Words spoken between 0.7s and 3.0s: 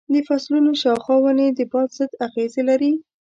شاوخوا ونې د باد ضد اغېز لري.